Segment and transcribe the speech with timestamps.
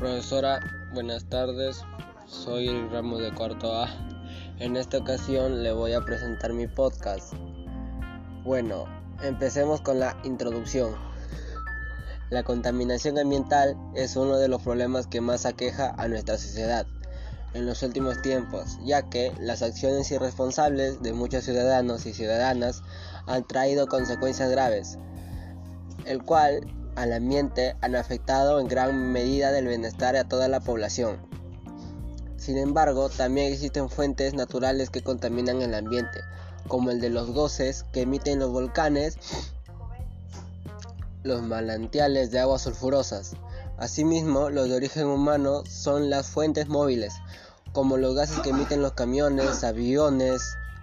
[0.00, 0.60] Profesora,
[0.94, 1.84] buenas tardes.
[2.26, 3.86] Soy el Ramos de cuarto A.
[4.58, 7.34] En esta ocasión le voy a presentar mi podcast.
[8.42, 8.86] Bueno,
[9.22, 10.94] empecemos con la introducción.
[12.30, 16.86] La contaminación ambiental es uno de los problemas que más aqueja a nuestra sociedad
[17.52, 22.82] en los últimos tiempos, ya que las acciones irresponsables de muchos ciudadanos y ciudadanas
[23.26, 24.98] han traído consecuencias graves,
[26.06, 31.18] el cual al ambiente han afectado en gran medida del bienestar a toda la población.
[32.36, 36.20] Sin embargo, también existen fuentes naturales que contaminan el ambiente,
[36.68, 39.18] como el de los goces que emiten los volcanes,
[41.22, 43.32] los manantiales de aguas sulfurosas.
[43.76, 47.14] Asimismo, los de origen humano son las fuentes móviles,
[47.72, 50.42] como los gases que emiten los camiones, aviones,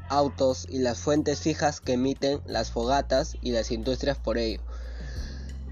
[0.10, 4.62] autos y las fuentes fijas que emiten las fogatas y las industrias por ello.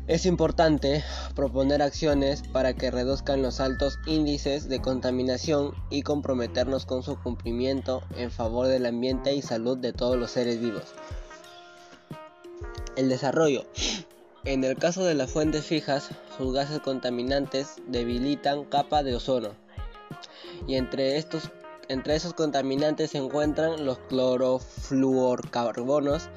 [0.07, 1.03] Es importante
[1.35, 8.03] proponer acciones para que reduzcan los altos índices de contaminación y comprometernos con su cumplimiento
[8.15, 10.93] en favor del ambiente y salud de todos los seres vivos.
[12.95, 13.65] El desarrollo.
[14.43, 19.55] En el caso de las fuentes fijas, sus gases contaminantes debilitan capa de ozono.
[20.67, 21.49] Y entre estos
[21.88, 26.30] entre esos contaminantes se encuentran los clorofluorcarbonos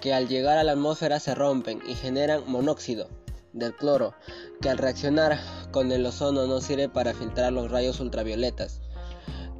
[0.00, 3.08] que al llegar a la atmósfera se rompen y generan monóxido
[3.52, 4.14] del cloro,
[4.60, 5.38] que al reaccionar
[5.70, 8.80] con el ozono no sirve para filtrar los rayos ultravioletas.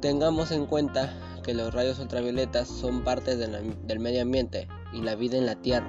[0.01, 5.37] Tengamos en cuenta que los rayos ultravioletas son parte del medio ambiente y la vida
[5.37, 5.87] en la Tierra.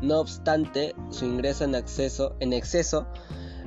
[0.00, 3.06] No obstante, su ingreso en, exceso, en exceso,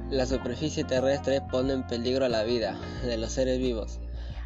[0.10, 4.00] la superficie terrestre pone en peligro la vida de los seres vivos.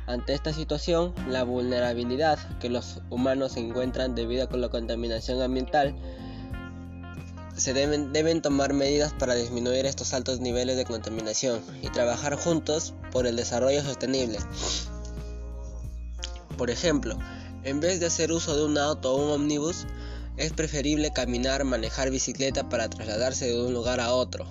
[0.08, 5.96] Ante esta situación, la vulnerabilidad que los humanos encuentran debido a la contaminación ambiental,
[7.56, 12.94] se deben, deben tomar medidas para disminuir estos altos niveles de contaminación y trabajar juntos
[13.12, 14.38] por el desarrollo sostenible.
[16.58, 17.18] Por ejemplo,
[17.64, 19.88] en vez de hacer uso de un auto o un ómnibus,
[20.38, 24.46] es preferible caminar, manejar bicicleta para trasladarse de un lugar a otro.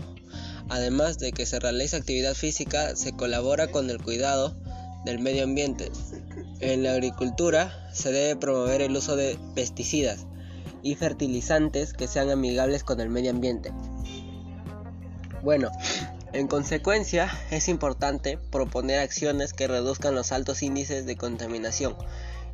[0.68, 4.56] Además de que se realiza actividad física, se colabora con el cuidado
[5.04, 5.90] del medio ambiente.
[6.60, 10.26] En la agricultura se debe promover el uso de pesticidas
[10.82, 13.72] y fertilizantes que sean amigables con el medio ambiente.
[15.42, 15.70] Bueno,
[16.32, 21.96] en consecuencia es importante proponer acciones que reduzcan los altos índices de contaminación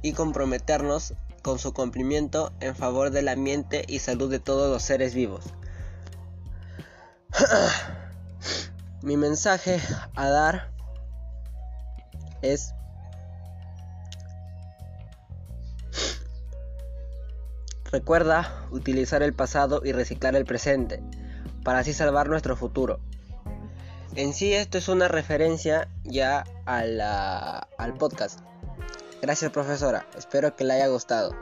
[0.03, 5.15] y comprometernos con su cumplimiento en favor del ambiente y salud de todos los seres
[5.15, 5.45] vivos.
[9.03, 9.81] Mi mensaje
[10.15, 10.80] a dar
[12.43, 12.75] es
[17.93, 21.03] Recuerda utilizar el pasado y reciclar el presente,
[21.65, 23.01] para así salvar nuestro futuro.
[24.15, 28.41] En sí esto es una referencia ya al podcast.
[29.21, 31.35] Gracias profesora, espero que le haya gustado.